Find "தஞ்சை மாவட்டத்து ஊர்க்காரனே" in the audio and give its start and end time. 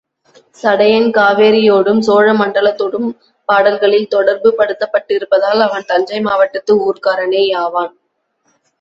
5.93-7.43